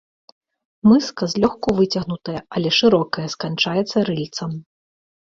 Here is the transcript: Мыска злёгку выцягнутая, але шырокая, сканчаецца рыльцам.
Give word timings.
Мыска 0.91 1.23
злёгку 1.33 1.69
выцягнутая, 1.79 2.39
але 2.59 2.69
шырокая, 2.77 3.27
сканчаецца 3.35 3.97
рыльцам. 4.09 4.51